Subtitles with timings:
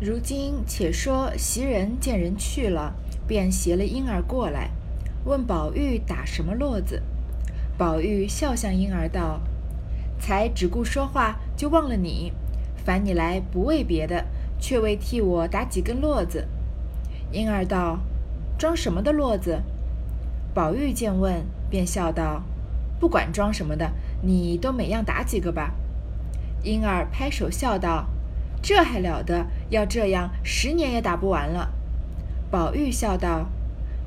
[0.00, 2.94] 如今且说袭人见人去了，
[3.26, 4.70] 便携了婴儿过来，
[5.24, 7.02] 问宝玉打什么络子。
[7.76, 9.40] 宝玉笑向婴儿道
[10.20, 12.32] ：“才只顾说话，就忘了你。
[12.76, 14.24] 烦你来不为别的，
[14.60, 16.46] 却为替我打几根络子。”
[17.32, 17.98] 婴儿道
[18.56, 19.62] ：“装什么的络子？”
[20.54, 22.44] 宝玉见问，便笑道
[23.00, 23.90] ：“不管装什么的，
[24.22, 25.74] 你都每样打几个吧。”
[26.62, 28.06] 婴儿拍手笑道。
[28.60, 29.46] 这还了得！
[29.70, 31.72] 要这样，十年也打不完了。
[32.50, 33.48] 宝玉笑道：“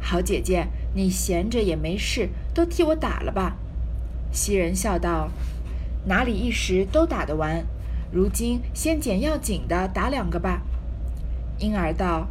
[0.02, 3.58] 好姐姐，你闲着也没事，都替我打了吧。”
[4.32, 5.30] 袭人笑道
[6.06, 7.66] ：“哪里一时都打得完？
[8.12, 10.64] 如今先捡要紧的打两个吧。”
[11.60, 12.28] 婴儿道：“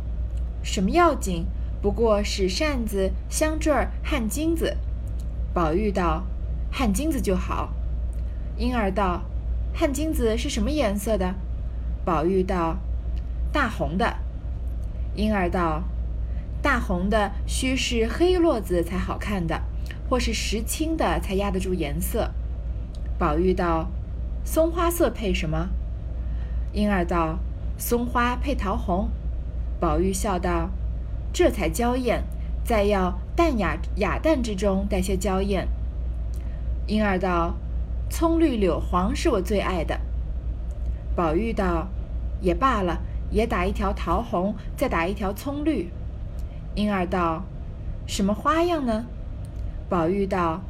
[0.63, 1.47] 什么要紧？
[1.81, 4.77] 不过是扇子、香坠儿、汗金子。”
[5.55, 6.25] 宝玉道
[6.71, 7.73] ：“汗金子就好。”
[8.59, 9.23] 婴儿道
[9.73, 11.35] ：“汗金子是什么颜色的？”
[12.05, 12.79] 宝玉道
[13.53, 14.17] ：“大红的。”
[15.17, 15.83] 婴儿道
[16.63, 19.63] ：“大红的须是黑络子才好看的，
[20.09, 22.31] 或是石青的才压得住颜色。”
[23.19, 23.91] 宝玉道
[24.45, 25.69] ：“松花色配什么？”
[26.73, 27.39] 婴儿道
[27.77, 29.11] ：“松花配桃红。”
[29.81, 30.71] 宝玉笑道
[31.33, 32.23] ：“这才娇艳，
[32.65, 35.69] 再要淡雅雅淡之中带些娇艳。”
[36.87, 37.57] 婴儿道
[38.09, 40.01] ：“葱绿柳黄是我最爱的。”
[41.17, 41.89] 宝玉道
[42.41, 43.01] ：“也罢了，
[43.31, 45.91] 也打一条桃红，再打一条葱绿。”
[46.75, 47.45] 婴儿道
[48.07, 49.07] ：“什么花样呢？”
[49.89, 50.61] 宝玉道：“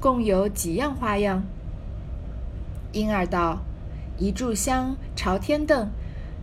[0.00, 1.42] 共有几样花样？”
[2.92, 3.60] 婴儿道
[4.18, 5.90] ：“一炷香、朝天凳、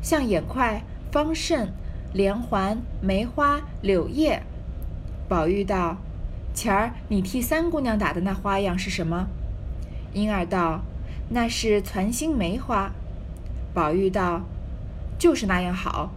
[0.02, 1.70] 象眼块、方胜、
[2.14, 4.42] 连环、梅花、柳叶。”
[5.30, 5.98] 宝玉道
[6.54, 9.28] ：“前儿你替三姑娘打的那花样是什么？”
[10.14, 10.82] 婴儿道
[11.30, 12.92] ：“那是攒心梅花。”
[13.74, 14.42] 宝玉道
[15.26, 16.12] ：“就是那样好。”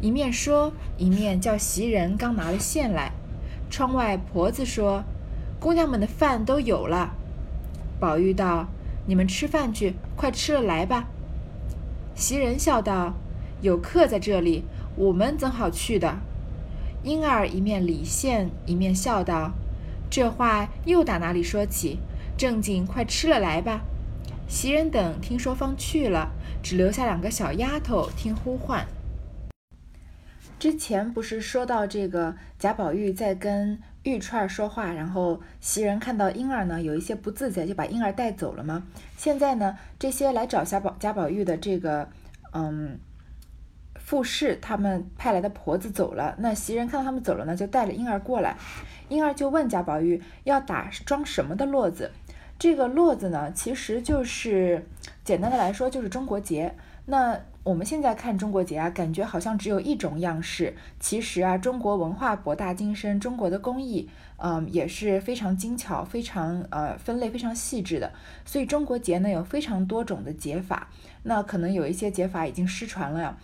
[0.00, 3.12] 一面说，一面叫袭人刚拿了线来。
[3.68, 5.04] 窗外婆子说
[5.60, 7.12] ：“姑娘们的饭都有了。”
[8.00, 8.68] 宝玉道
[9.04, 11.08] ：“你们吃饭去，快吃了来吧。”
[12.16, 13.12] 袭人笑道
[13.60, 14.64] ：“有客在这里，
[14.96, 16.16] 我们怎好去的？”
[17.04, 19.52] 莺儿一面理线，一面笑道
[20.08, 21.98] ：“这话又打哪里说起？
[22.34, 23.82] 正经快吃了来吧。”
[24.48, 26.32] 袭人等听说方去了，
[26.62, 28.84] 只留下两个小丫头听呼唤。
[30.58, 38.84] 之前不是说到这个贾宝玉在跟玉串说话，然后袭人看到婴儿呢有一些不自在，就把婴儿带走了吗？
[39.18, 42.08] 现在呢，这些来找贾宝贾宝玉的这个
[42.52, 42.98] 嗯
[43.96, 48.56] 富士，他们派来的婆子走了，那袭人看到他们走了呢，就带了婴儿过来。
[49.10, 52.10] 婴儿就问贾宝玉要打装什么的络子。
[52.58, 54.84] 这个络子呢，其实就是
[55.22, 56.74] 简单的来说就是中国结。
[57.06, 60.74] 那我们现在看中国结啊，感觉好像只有一种样式。
[60.98, 68.12] 其实啊，中国文化博大精深，中国的工艺，嗯，也是非常精巧、非常呃分类非常细致的。
[68.44, 70.88] 所以中国结呢有非常多种的结法。
[71.22, 73.38] 那可能有一些结法已经失传了呀。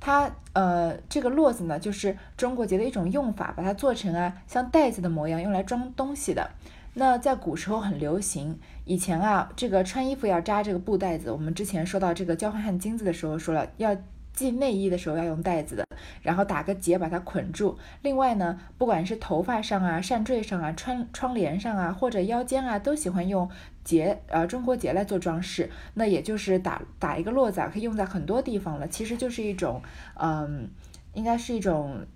[0.00, 6.50] 它呃这个络子呢，就是中国结的一种用法，把它做成啊像袋子的模样，用来装东西的。
[6.98, 11.30] 那在古时候很流行，以前啊，这个穿衣服要扎这个布袋子。
[11.30, 13.94] 我们之前说到这个交换汗金子的时候说了，要
[14.32, 15.86] 系内衣的时候要用袋子的，
[16.22, 17.76] 然后打个结把它捆住。
[18.00, 23.46] 另外呢，不管是头发上啊、扇坠上啊、窗窗帘上啊，或者腰间啊，都喜欢用
[23.84, 25.68] 结，呃，中国结来做装饰。
[25.92, 28.88] 那也就是打打一个络子，可以用在很多地方了。
[28.88, 29.82] 其实就是一种，
[30.18, 30.70] 嗯，
[31.12, 32.06] 应该是一种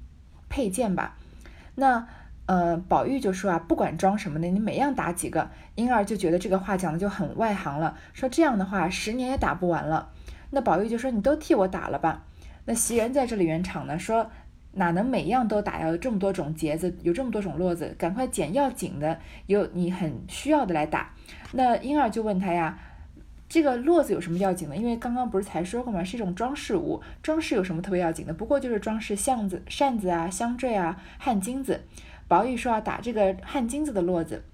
[0.48, 1.18] 配件吧。
[1.74, 2.08] 那。
[2.50, 5.48] 呃，宝玉就说啊，不管装什么的，你每样打几个。
[5.76, 10.10] 婴儿就觉得这个话讲的就很外行了，说这样的话十年也打不完了。
[10.50, 12.24] 那宝玉就说你都替我打了吧。
[12.64, 14.28] 那袭人在这里圆场呢，说
[14.72, 15.86] 哪能每样都打呀？
[15.86, 21.14] 有这么多种结子，有这么多种络子，赶快捡要紧的，有你很需要的来打。
[21.52, 22.76] 那婴儿就问他呀，
[23.48, 24.74] 这个络子有什么要紧的？
[24.74, 26.02] 因为刚刚不是才说过吗？
[26.02, 28.34] 是一种装饰物，装饰有什么特别要紧的？
[28.34, 31.82] 不过就是装饰巷子、扇子啊、香坠啊、汗巾子。
[32.30, 34.44] 宝玉说要打这个汗金子的络子，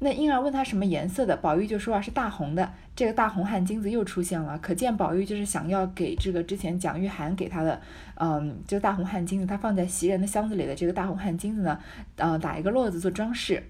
[0.00, 2.70] 那婴儿问他什么颜色的，宝玉就说啊是大红的。
[2.94, 7.80] 这个大红汗金子又出现了，可见宝玉就是想要给这个之前蒋玉菡给他的，
[8.16, 11.80] 嗯，就大红汗金子，他放在袭人的箱子里的这个大红汗金子呢，
[12.16, 13.62] 呃，打一个络子做装饰。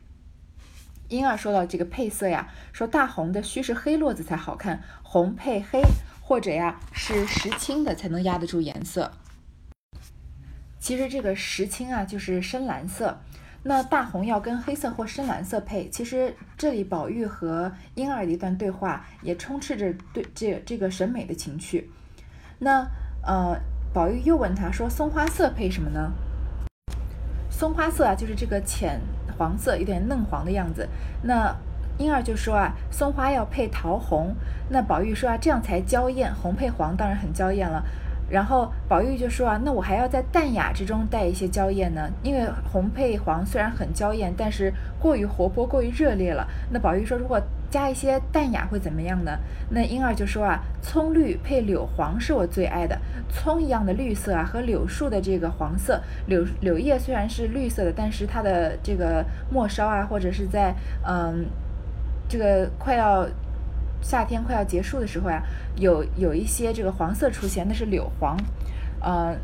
[1.08, 5.80] 婴儿说到这个配色呀，说大红的须是黑络子才好看，红配黑，
[6.20, 9.12] 或者呀是石青的才能压得住颜色。
[10.86, 13.18] 其实这个石青啊，就是深蓝色。
[13.64, 15.88] 那大红要跟黑色或深蓝色配。
[15.88, 21.90] 其实这里宝玉和婴儿的一段对话，也充斥着对这这个审美的情趣。
[22.60, 22.86] 那
[23.24, 23.58] 呃，
[23.92, 26.12] 宝玉又问他说：“松花色配什么呢？”
[27.50, 29.00] 松花色啊，就是这个浅
[29.36, 30.88] 黄色，有点嫩黄的样子。
[31.24, 31.52] 那
[31.98, 34.32] 婴儿就说啊，松花要配桃红。
[34.70, 37.84] 那宝玉说啊，这样才娇艳，红配黄当然很娇艳了。
[38.28, 46.46] 然后宝玉就说啊，那我还要在淡雅之中带一些娇艳呢，因为红配黄虽然很娇艳，但是过于活泼、过于热烈了。
[46.70, 47.40] 那宝玉说，如果
[47.70, 49.38] 加一些淡雅会怎么样呢？
[49.70, 60.74] 那婴儿就说啊，葱绿配柳黄是我最爱的，葱一样的绿色啊，和柳树的这个黄色，柳柳叶虽然是绿色的，但是它的这个末梢啊，或者是在
[61.06, 61.46] 嗯
[62.28, 63.24] 这个快要。
[64.00, 65.42] 夏天快要结束的时候呀，
[65.76, 68.36] 有有一些这个黄色出现，那是柳黄。
[69.00, 69.36] 呃，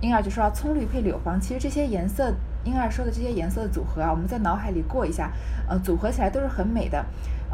[0.00, 2.32] 婴儿就说葱绿配柳黄，其实这些颜色，
[2.64, 5.30] 婴儿说的这些颜色的组合啊，我们在脑海里过一下，
[5.68, 7.04] 呃，组合起来都是很美的。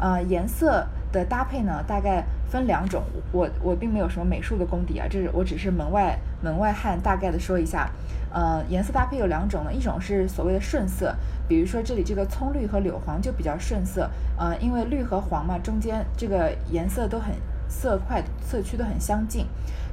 [0.03, 3.01] 呃，颜色的搭配呢，大概分两种。
[3.31, 7.89] 我我并没有什么美术的功底啊，这是我只是门外门外汉，大概的说一下。
[8.29, 11.15] 呃，颜色搭配有两种呢，一种是所谓的顺色，
[11.47, 14.09] 比如说这里这个葱绿和柳黄就比较顺色。
[14.37, 17.33] 呃，因为绿和黄嘛，中间这个颜色都很
[17.69, 19.47] 色块色区都很相近。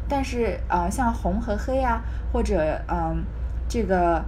[0.09, 2.03] 但是呃，像红和黑啊，
[2.33, 3.23] 或者嗯
[3.69, 4.25] 这个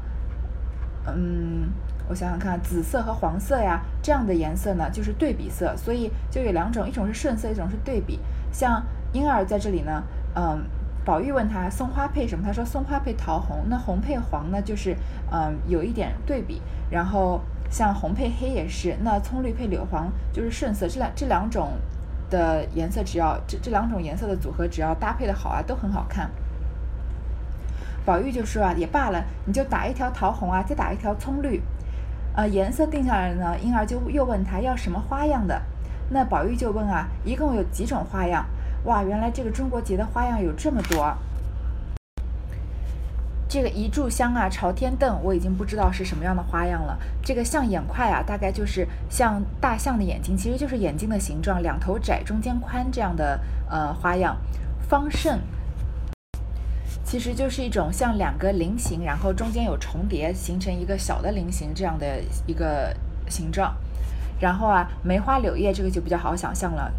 [1.08, 1.73] 嗯。
[2.12, 8.20] 我想想看，紫色和黄色呀，这样的颜色呢，就是对比色，所以就有两种，一种是顺色，一种是对比。
[8.53, 10.03] 像婴儿在这里呢，
[10.37, 10.62] 嗯，
[11.06, 14.94] 宝玉问他松花配什么，他说松花配桃红，那红配黄呢，就是
[15.31, 16.61] 嗯有一点对比。
[16.91, 20.87] 然后像红配黑也是，那葱绿配柳黄就是顺色。
[20.87, 21.70] 这两这两种
[22.29, 26.31] 的颜色，只要这这两种颜色的组合，只要搭配的好啊，都很好看。
[28.05, 31.62] 宝玉就说啊，也罢了，你就打一条桃红啊，再打一条葱绿。
[32.34, 35.61] 呃，颜色定下来了呢，婴儿就又问他要什么花样的，
[36.11, 38.46] 那宝玉就问啊，一共有几种花样？
[38.84, 41.14] 哇，原来这个中国结的花样有这么多。
[43.49, 46.99] 这个一炷香啊，朝天凳，我已经不知道是什么样的花样了。
[47.23, 53.38] 这个象眼块啊，大概就是像大象的眼睛，其实就是眼睛的形状，两头窄，中间宽这样的
[53.69, 54.37] 呃花样。
[54.88, 55.38] 方胜。
[57.12, 62.06] 其实就是一种像两个菱形，然后中间有重叠，形成一个小的菱形这样的
[62.47, 62.97] 一个
[63.29, 63.76] 形状。
[64.41, 66.91] 然后啊，梅花柳叶这个就比较好想象了。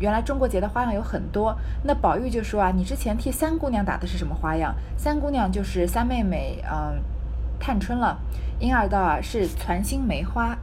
[0.00, 1.56] 原来中国结的花样有很多。
[1.84, 4.74] 那宝玉就说啊，你之前替三姑娘打的是什么花样？
[4.96, 7.00] 三姑娘就是三妹妹，嗯，
[7.60, 8.18] 探春了。
[8.58, 10.58] 婴儿道啊，是攒心梅花。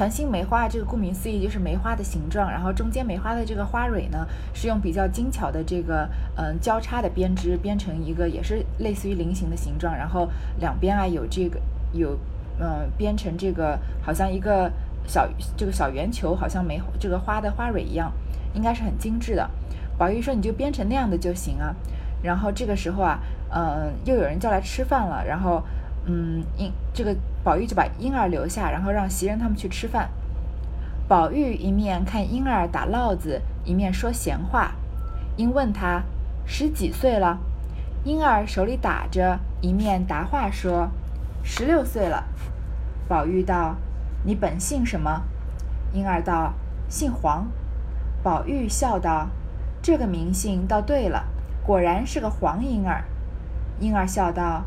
[0.00, 6.08] 团心梅花这个顾名思义就是梅花的形状，然后中间梅花的这个花蕊呢，是用比较精巧的这个
[6.38, 10.26] 嗯交叉的编织编成一个也是类似于菱形的形状，然后
[10.58, 11.60] 两边啊有这个
[11.92, 12.18] 有
[12.58, 14.72] 嗯编成这个好像一个
[15.06, 18.10] 小这个小圆球，好像梅这个花的花蕊一样，
[18.54, 19.50] 应该是很精致的。
[19.98, 21.76] 宝玉说你就编成那样的就行啊。
[22.22, 23.20] 然后这个时候啊，
[23.50, 25.62] 嗯又有人叫来吃饭了，然后。
[26.06, 30.10] 嗯，应这个宝玉就把婴儿留下，然后让袭人他们去吃饭。
[31.08, 34.72] 宝玉一面看婴儿打烙子，一面说闲话。
[35.36, 36.02] 因问他
[36.44, 37.38] 十几岁了，
[38.04, 40.90] 婴儿手里打着，一面答话说
[41.42, 42.24] 十六岁了。
[43.08, 43.76] 宝玉道
[44.24, 45.22] ：“你本姓什么？”
[45.92, 46.52] 婴儿道
[46.88, 47.48] ：“姓黄。”
[48.22, 49.28] 宝玉笑道
[49.80, 51.24] ：“这个名姓倒对了，
[51.64, 53.02] 果然是个黄婴儿。”
[53.80, 54.64] 婴儿笑道。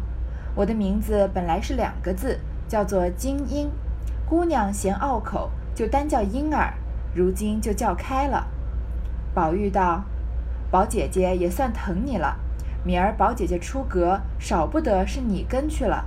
[0.55, 2.39] 我的名字本来是两个字，
[2.73, 3.69] 叫做金英。
[4.27, 6.73] 姑娘嫌拗口，就单叫婴儿。
[7.13, 8.47] 如今就叫开了。
[9.31, 10.05] 宝玉道
[10.71, 12.35] ：“宝姐姐也算疼你了。
[12.83, 16.05] 明儿宝姐姐出阁，少不得是你跟去了。”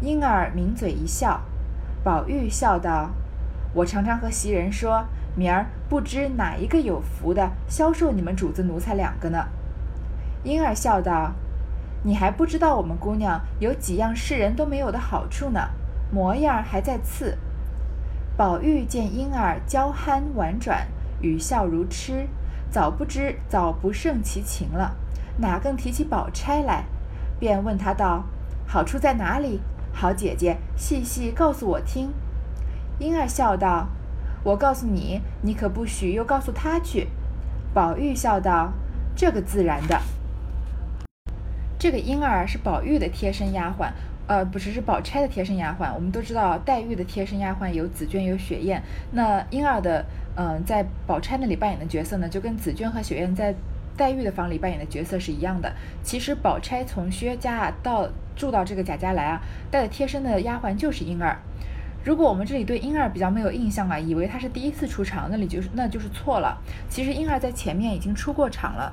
[0.00, 1.42] 婴儿抿嘴一笑。
[2.02, 3.10] 宝玉笑道
[3.76, 5.04] ：“我常常和袭人说，
[5.36, 9.48] 明儿不知哪一个有福的，销售你们主子奴才两个呢。”
[10.44, 11.34] 婴儿笑道。
[12.06, 15.70] 你还不知道我们姑娘有几样世人都没有的好处呢，
[16.12, 17.38] 模样还在次。
[18.36, 20.86] 宝玉见婴儿娇憨婉转，
[21.22, 22.28] 语笑如痴，
[22.70, 24.94] 早不知早不胜其情了，
[25.38, 26.84] 哪更提起宝钗来，
[27.40, 28.24] 便问他道
[28.68, 29.60] ：“好处在哪里？
[29.92, 32.12] 好姐姐细细告诉我听。”
[33.00, 33.86] 婴儿笑道
[34.44, 37.08] ：“我告诉你，你可不许又告诉他去。”
[37.72, 38.72] 宝玉笑道
[39.16, 39.98] ：“这个自然的。”
[41.84, 43.90] 这个婴儿是宝玉的贴身丫鬟，
[44.26, 45.92] 呃，不是是宝钗的贴身丫鬟。
[45.94, 48.80] 我们都知道黛玉的贴身丫鬟有紫鹃有雪雁，
[49.12, 50.02] 那婴儿的，
[50.34, 53.54] 嗯，在宝钗那里扮演的角色呢，就跟紫鹃和雪雁在
[53.98, 55.70] 黛玉的房里扮演的角色是一样的。
[56.02, 61.36] 其实宝钗从薛家到住到这个贾家来啊，带的贴身的丫鬟就是婴儿。
[62.02, 66.56] 如果我们这里对婴儿比较没有印象啊，以为他是第一次出场，那里就是那就是错了。
[66.88, 68.90] 其实婴儿在前面已经出过场了。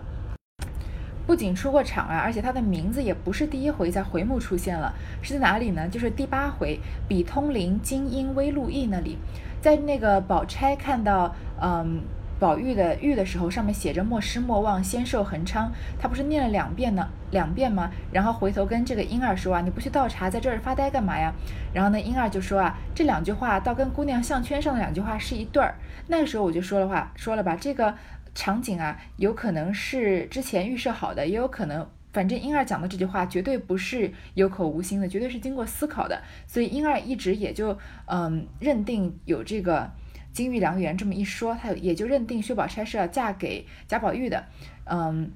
[1.32, 5.88] 不仅出过场啊，而且他的名字也不是第一回在回目出现了，是在哪里呢？
[5.88, 9.18] 就是第八回“比通灵金鹰微露意”那里，
[9.62, 12.02] 在那个宝钗看到嗯
[12.38, 17.90] 宝玉的玉的时候，上面写着“莫失莫忘，仙寿恒昌”，他不是念了两遍呢，两遍吗？
[18.12, 21.32] 然后回头跟这个婴儿说啊，你不去倒茶，在这儿发呆干嘛呀？
[21.74, 25.76] 然后呢，婴儿就说啊，这两句话倒跟姑娘项圈上的两句话是一对儿。
[26.08, 27.96] 那个时候我就说了话，说了吧，这个。
[28.34, 39.92] 场景啊，有可能是之前预设好的，也有可能，反正婴儿讲的这句话绝对不是有口无心的，绝对是经过思考的，所以婴儿一直也就嗯认定有这个
[40.32, 44.46] 金玉良缘这么一说，他也就认定薛宝钗是要嫁给贾宝玉的，
[44.86, 45.30] 嗯，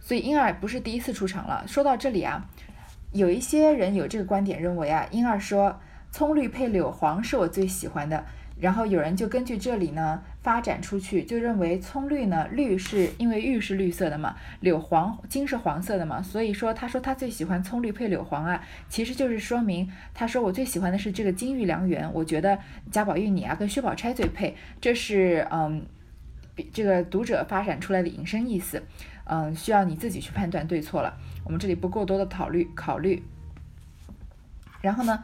[0.00, 1.64] 所以婴儿不是第一次出场了。
[1.68, 2.50] 说到这里啊，
[3.12, 8.24] 有一些人有这个观点，认为啊，婴儿说葱绿配柳黄是我最喜欢的。
[8.60, 22.58] 然后有人就根据这里呢发展出去，就认为葱绿呢绿是因为玉是绿色的嘛，柳黄金是黄色的嘛，所以说他说他最喜欢葱绿配柳黄啊，其实就是说明他说我最喜欢的是这个金玉良缘，我觉得
[22.90, 25.84] 贾宝玉你啊跟薛宝钗最配，这是嗯，
[26.72, 28.82] 这个读者发展出来的引申意思，
[29.24, 31.14] 嗯，需要你自己去判断对错了，
[31.44, 33.22] 我们这里不过多的考虑考虑，
[34.80, 35.22] 然后呢？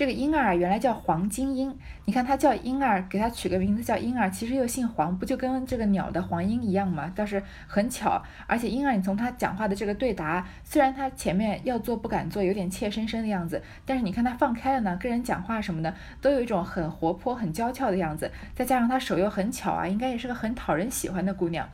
[0.00, 1.76] 这个婴儿啊，原来叫黄金英。
[2.06, 7.12] 你看他叫婴儿，给他取个名字叫婴儿，其实又姓黄，不就跟这个鸟的黄莺一样吗？
[7.14, 8.22] 倒是很巧。
[8.46, 18.32] 而且婴儿，你从他讲话的这个对答，虽然他前面要做不敢做，有点怯生生的样子，但是你看他放开了呢，跟人讲话什么的，都有一种很活泼、很娇俏的样子。
[18.54, 21.68] 再加上他手又很巧啊，应该也是个很讨人喜欢的姑娘。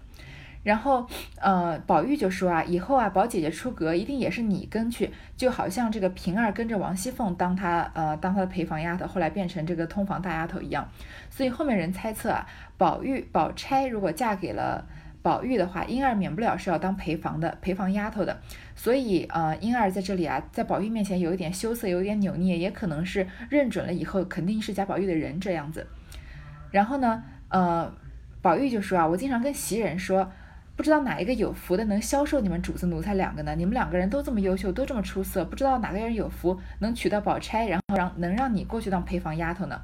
[0.66, 1.06] 然后，
[1.36, 10.90] 呃，宝玉就说啊，以后啊，宝姐姐出阁一定也是你跟去，就好像这个平儿跟着王熙凤当她呃当她的陪房丫头，后来变成这个通房大丫头一样。
[11.30, 12.44] 所以后面人猜测啊，
[12.76, 14.84] 宝玉宝钗如果嫁给了
[15.22, 18.36] 宝玉的话，婴儿免不了是要当陪房的陪房丫头的。
[18.74, 25.86] 所以呃，婴儿在这里啊，在宝玉面前有一点羞涩，有一点扭捏，也可能是认准了以后肯定是贾宝玉的人这样子。
[26.72, 27.94] 然后呢，呃，
[28.42, 30.28] 宝玉就说啊，我经常跟袭人说。
[30.76, 33.54] 不知道哪一个有福的能销售你们主子奴才两个呢？
[33.56, 39.80] 你们两个人都这么优秀，都这么出色，不知道哪个人有福能娶到宝钗，然后让能让你过去当陪房丫头呢？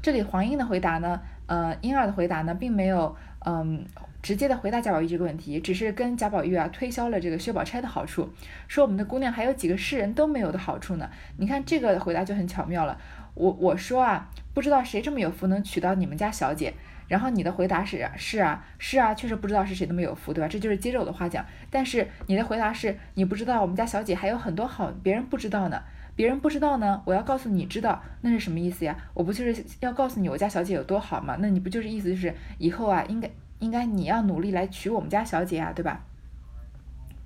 [0.00, 3.84] 这里黄莺的回答呢，呃，英儿的回答呢，并没有嗯
[4.22, 8.30] 直接的回答贾宝玉这个问题，只是跟贾宝玉啊推销了这个薛宝钗的好处，
[8.66, 11.10] 说我们的姑娘还有几个世人都没有的好处呢。
[11.36, 12.98] 你看这个回答就很巧妙了。
[13.34, 16.72] 我我说啊，不知道谁这么有福能娶到你们家小姐。
[17.12, 20.48] 然后你的回答是是啊是啊，确实不知道是谁那么有福，对吧？
[20.48, 21.44] 这就是接着我的话讲。
[21.68, 25.82] 但是你的回答是你不知道我们家小姐还有很多好，别人不知道呢。
[26.16, 28.96] 别人不知道呢，我要告诉你知道，那是什么意思呀？
[29.12, 31.36] 我不就是要告诉你我家小姐有多好吗？
[31.38, 36.00] 那你不就是意思就是以后啊，应该应该你要努力来娶我们家小姐啊，对吧？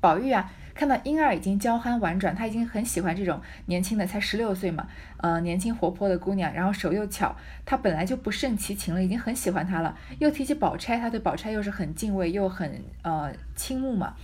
[0.00, 0.50] 宝玉啊。
[0.76, 9.96] 看到婴儿已经娇憨婉转，他已经很喜欢这种年轻的，才十六岁嘛，呃，年轻活泼的姑娘，然后手又巧，他本来就不胜其情了，已经很喜欢她了。
[10.18, 14.14] 又提起宝钗，他对宝钗又是很敬畏，又很呃倾慕嘛，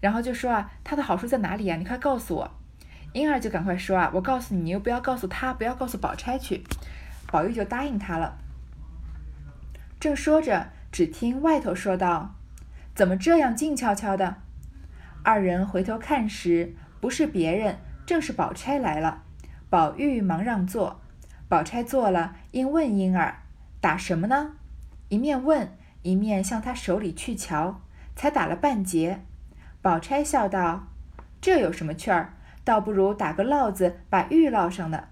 [0.00, 1.76] 然后就说啊，她的好处在哪里呀？
[1.76, 2.50] 你快告诉我。
[3.14, 6.62] 婴儿就赶快说啊，我告诉你，你又不要告诉他，不要告诉宝钗去。
[7.26, 8.36] 宝玉就答应他了。
[9.98, 12.34] 正说着，只听外头说道
[12.94, 14.36] ：“怎么这样静悄悄的？”
[15.24, 19.22] 二人回头看时，不是别人，正是宝钗来了。
[19.70, 21.00] 宝玉忙让座，
[21.48, 23.36] 宝钗坐了，应问婴儿
[23.80, 24.54] ：“打什么呢？”
[25.08, 27.80] 一面问，一面向他手里去瞧，
[28.16, 29.20] 才打了半截。
[29.80, 30.88] 宝钗笑道
[31.40, 32.34] ：“这有什么趣儿？
[32.64, 35.04] 倒不如打个烙子，把玉烙上呢。”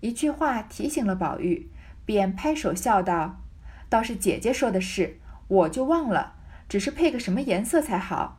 [0.00, 1.70] 一句话提醒了宝玉，
[2.06, 3.42] 便拍手笑道
[3.90, 5.18] ：“倒是姐姐说的是，
[5.48, 6.36] 我就忘了，
[6.68, 8.38] 只是配个什么颜色才好。”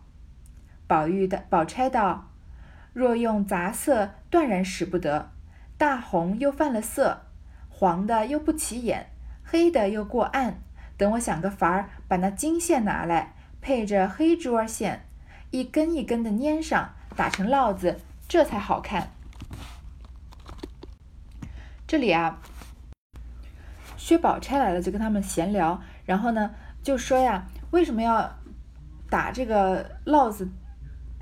[0.87, 2.31] 宝玉的宝钗道
[2.93, 5.31] ：“若用杂色，断然使不得。
[5.77, 7.23] 大红又犯了色，
[7.69, 9.09] 黄的又不起眼，
[9.43, 10.59] 黑的又过暗。
[10.97, 15.05] 等我想个法儿，把那金线拿来，配着黑珠儿线，
[15.51, 19.09] 一根一根的粘上，打成烙子，这才好看。”
[21.87, 22.39] 这里啊，
[23.97, 28.37] 薛宝钗来了，就跟他们闲聊，然后呢，就说呀，为什么要
[29.09, 30.47] 打这个烙子？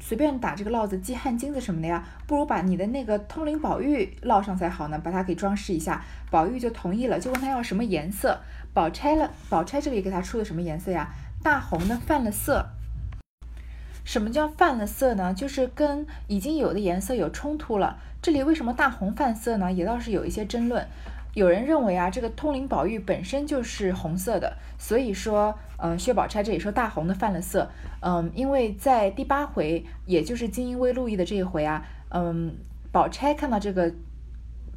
[0.01, 6.03] 随便打这个烙子系汗巾子什么的呀，不如把你的那个通灵宝玉烙上才好呢，把它给装饰一下。
[6.29, 8.41] 宝玉就同意了，就问他要什么颜色。
[8.73, 11.13] 宝钗了，宝钗这里给他出的什么颜色呀？
[11.43, 12.65] 大红的泛了色。
[14.03, 15.33] 什么叫泛了色呢？
[15.33, 17.99] 就是跟已经有的颜色有冲突了。
[18.21, 19.71] 这里为什么大红泛色呢？
[19.71, 20.87] 也倒是有一些争论。
[21.33, 27.71] 有人认为啊，这个通灵宝玉本身就是红色的，所以说，嗯，薛宝钗这里说大红的犯了色，
[28.01, 32.55] 嗯，因为在第八回，也就是金英微路易的这一回啊，嗯，
[32.91, 33.93] 宝钗看到这个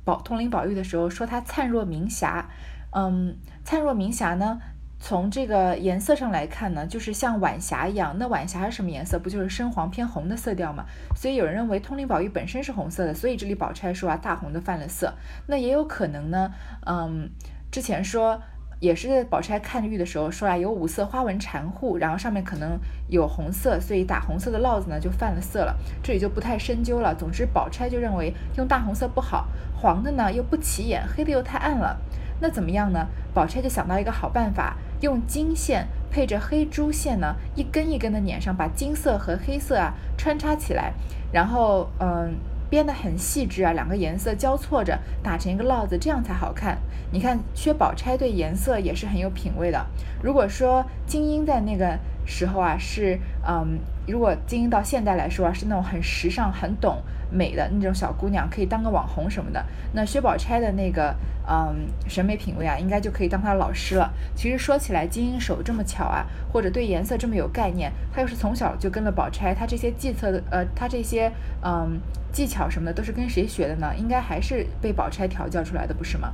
[0.05, 2.49] 宝通灵宝玉的时候，说他灿若明霞，
[2.93, 4.61] 嗯，灿若明霞呢。
[5.07, 8.17] 从这个颜色上来看呢，就是像晚霞一样。
[8.19, 9.19] 那晚霞是什么颜色？
[9.19, 10.87] 不就是深黄偏红的色调吗？
[11.15, 15.13] 所以有人认为通灵宝玉本身是红色的，所以这里宝钗说啊，大红的犯了色。
[15.47, 16.51] 那也有可能呢，
[16.87, 17.29] 嗯，
[17.71, 18.41] 之前说
[18.81, 22.79] 也是宝钗看玉的时候说啊，有五色花纹缠护，然后上面可能
[23.11, 25.77] 有红色，所以打红色的烙子呢就犯了色了。
[26.03, 27.15] 这里就不太深究了。
[27.15, 32.01] 总之，宝钗就认为用大红色不好，黄的呢又不起眼，黑的又太暗了。
[32.41, 33.07] 那怎么样呢？
[33.35, 34.79] 宝钗就想到一个好办法。
[35.01, 40.93] 用金线配着黑珠线呢，一根一根的捻上，把金色和黑色啊穿插起来，
[41.33, 42.35] 然后嗯
[42.71, 46.79] 编得很细致啊，两个颜色交错着打成一个烙子，这样才好看。
[47.13, 49.87] 你看薛宝钗对颜色也是很有品味的。
[50.23, 61.15] 如果说金英在那个时候啊是嗯，如果金英到现代来说啊是那种很时尚、很懂美的那种小姑娘，可以当个网红什么的，那薛宝钗的那个。
[61.47, 64.11] 嗯，审美品味啊，应该就可以当她的老师了。
[64.35, 71.31] 其实说起来，金英手这么巧啊，或者对颜色这么有概念，她又是从小就跟了宝钗，她这些计策的，呃，她这些
[71.63, 72.01] 嗯
[72.33, 73.95] 技巧什么的，都是跟谁学的呢？
[73.95, 76.33] 应该还是被宝钗调教出来的，不是吗？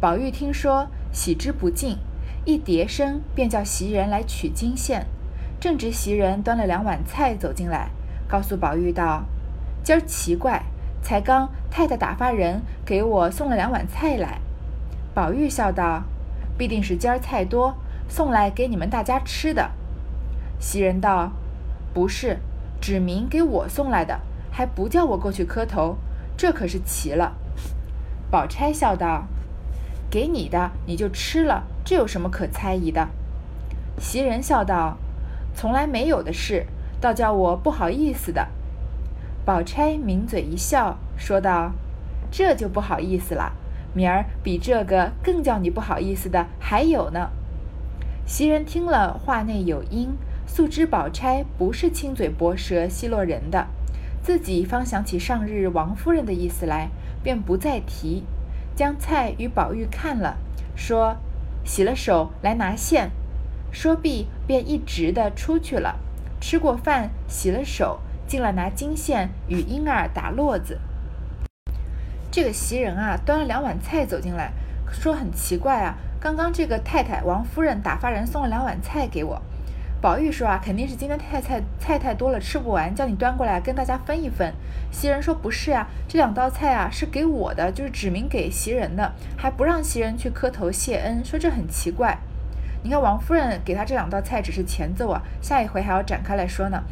[0.00, 1.98] 宝玉听说，喜之不尽，
[2.44, 5.06] 一叠声便叫袭人来取金线。
[5.60, 7.90] 正值袭人端了两碗菜走进来，
[8.28, 9.24] 告诉宝玉道
[9.82, 10.62] ：“今儿奇怪。”
[11.04, 14.40] 才刚太太打发人给我送了两碗菜来，
[15.12, 16.04] 宝玉笑道
[16.56, 17.76] ：“必定是今儿菜多，
[18.08, 19.70] 送来给你们大家吃的。”
[20.58, 21.32] 袭人道
[21.92, 22.38] ：“不是，
[22.80, 24.18] 指明给我送来的，
[24.50, 25.98] 还不叫我过去磕头，
[26.38, 27.34] 这可是奇了。”
[28.32, 29.26] 宝钗笑道
[30.08, 33.06] ：“给你的你就吃了，这有什么可猜疑的？”
[34.00, 34.96] 袭人笑道
[35.54, 36.64] ：“从来没有的事，
[37.04, 38.48] 倒叫我不好意思的。”
[39.44, 41.72] 宝钗抿嘴一笑，说道
[42.32, 43.52] ：“这就不好意思了。
[43.92, 47.28] 明儿比这个更叫你不好意思的还有呢。”
[48.24, 53.66] 袭人听了，话内有因，素知宝钗不是轻嘴薄舌奚落人的，
[54.22, 56.88] 自己方想起上日王夫人的意思来，
[57.22, 58.24] 便不再提，
[58.74, 60.38] 将菜与宝玉看了，
[60.74, 61.18] 说
[61.66, 63.10] ：“洗了手来拿线。”
[63.70, 65.98] 说毕，便一直的出去了。
[66.46, 68.00] 吃过饭，洗了手。
[68.26, 70.78] 进来拿金线与婴儿打络子。
[72.30, 74.52] 这个袭人啊，端了两碗菜走进来，
[74.92, 79.40] 说很奇怪啊，刚刚这个太太王夫人打发人送了两碗菜给我。
[80.02, 84.52] 宝玉说啊，肯定是今天太菜菜太多了，吃不完，叫你端过来跟大家分一分。
[84.90, 92.18] 袭人说不是啊，这两道菜啊是给我的，就是指明给袭人的，还不让袭人去磕头谢恩，说这很奇怪。
[92.84, 96.82] 你看王夫人给他这两道菜只是前奏啊，下一回还要展开来说呢。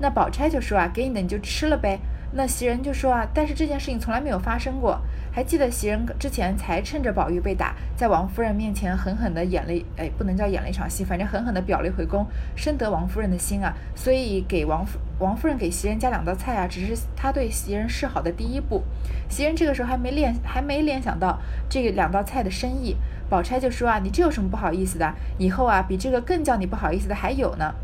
[0.00, 2.00] 那宝钗就说啊，给你的你就吃了呗。
[2.32, 5.00] 那袭人就说啊，但是这件事情从来没有发生过。
[5.32, 13.72] 还记得袭人之前才趁着宝玉被打，在王夫人面前狠狠地演了，哎，不能叫演了一场戏，反正狠狠地表了一回功，深得王夫人的心啊。
[13.94, 18.82] 所以给王夫王夫人给袭人加两道菜啊，只是她对袭人示好的第一步。
[19.28, 22.96] 袭人这个时候还没联还没联想到这两道菜的深意。
[23.28, 25.14] 宝钗就说啊，你这有什么不好意思的？
[25.38, 27.74] 以后啊，比这个更叫你不好意思的还有呢。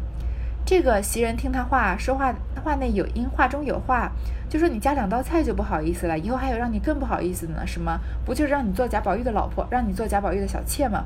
[0.65, 4.13] 这个袭人听他话，说话话内有因，话中有话，
[4.49, 7.99] 就说你加两道菜就不好意思了，以后还有让你更不好意思的呢，什么？
[8.25, 11.05] 不就是让你做贾宝玉的老婆，让你做贾宝玉的小妾吗？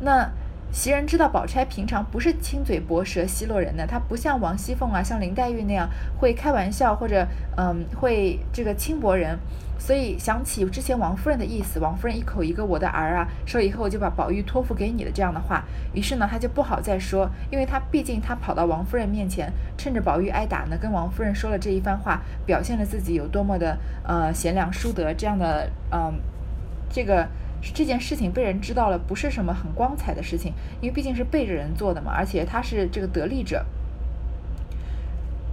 [0.00, 0.30] 那。
[0.70, 7.26] 袭人知道宝钗平常不是亲嘴薄舌奚落人的，她不像王熙凤啊，像林黛玉那样会开玩笑或者
[7.56, 9.38] 嗯会这个轻薄人，
[9.78, 26.20] 所以想起之前王夫人的意思，王夫人一口一个我的儿啊，说以后我就把宝玉托付给你的这样的话，于是呢她就不好再说，因为她毕竟她跑到王夫人面前，趁着宝玉挨打呢，跟王夫人说了这一番话，表现了自己有多么的呃贤良淑德这样的嗯
[26.90, 27.26] 这个。
[27.60, 33.64] 这件事情被人知道了，不是什么很光彩的事情，因为毕竟是背着人做的嘛，而且他是这个得利者。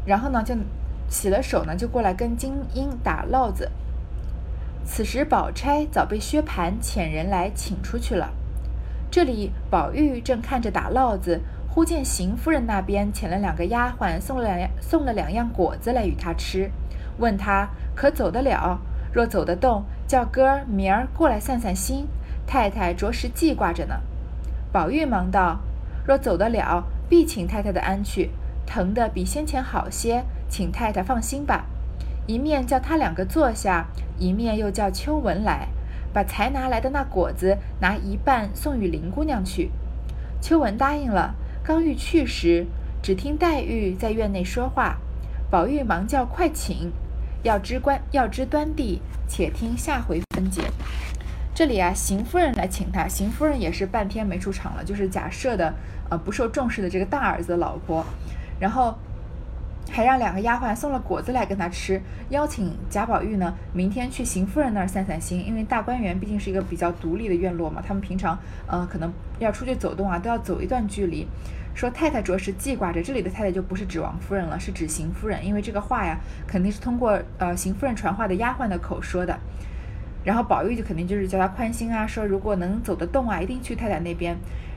[0.05, 0.55] 然后呢，就
[1.09, 3.71] 洗了手呢，就过来跟金英打烙子。
[4.85, 8.31] 此时宝钗早被薛蟠遣人来请出去了。
[9.09, 16.69] 这里宝玉正看着打烙子，忽见邢夫人那边遣了两个丫鬟，送了两送了两样果子来与他吃，
[17.17, 18.79] 问他可走得了。
[19.11, 22.07] 若走得动，叫哥儿明儿过来散散心。
[22.47, 24.01] 太太着实记挂着呢。
[24.71, 25.59] 宝玉忙道
[26.05, 28.29] ：“若走得了，必请太太的安去。
[28.65, 31.65] 疼得比先前好些，请太太放心吧。”
[32.27, 33.87] 一面叫他两个坐下，
[34.17, 35.67] 一面又叫秋纹来，
[36.13, 39.71] 把才拿来的那果子拿一半送与林姑娘去。
[40.41, 41.35] 秋文答应了。
[41.63, 42.67] 刚欲去时，
[43.01, 44.97] 只听黛玉在院内说话，
[45.49, 46.91] 宝玉忙叫快请。
[47.45, 50.63] 要知关要知端地，且听下回分解。
[51.53, 55.71] 这里啊，邢夫人来请他，邢夫人也是半天没出场了，就是假设的
[56.09, 58.03] 呃不受重视的这个大儿子的老婆，
[58.59, 58.97] 然后。
[59.91, 71.27] 还让两个丫鬟送了果子来跟他吃，邀请贾宝玉呢明天去邢夫人那儿散散心，因为大观园毕竟是一个比较独立的院落嘛，他们平常呃可能要出去走动啊，都要走一段距离。
[71.73, 76.17] 说太太主要是记挂着，这里的太太就不是指王夫人了，是指邢夫人，因为这个话呀
[76.47, 79.37] 肯定是通过呃邢夫人传话的丫鬟的口说的。
[80.23, 84.35] 然后宝玉就肯定就是叫他宽心啊，说如果能走得动啊，一定去太太那边。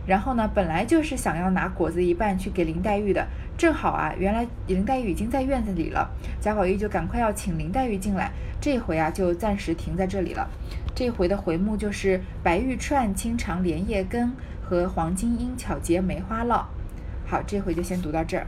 [0.09, 3.27] 然后呢，本来就是想要拿果子一半去给林黛玉的。
[3.59, 8.31] 正好啊，原来林黛玉已经在院子里了，贾宝玉就赶快要请林黛玉进来。
[8.59, 10.49] 这回啊，就暂时停在这里了。
[10.95, 14.33] 这回的回目就是“白玉串清肠莲叶根”
[14.65, 16.65] 和“黄金英巧结梅花烙”。
[17.29, 18.47] 好，这回就先读到这儿。